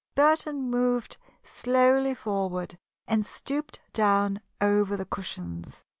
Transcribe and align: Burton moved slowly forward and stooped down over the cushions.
Burton 0.15 0.67
moved 0.67 1.17
slowly 1.43 2.15
forward 2.15 2.75
and 3.07 3.23
stooped 3.23 3.79
down 3.93 4.41
over 4.59 4.97
the 4.97 5.05
cushions. 5.05 5.83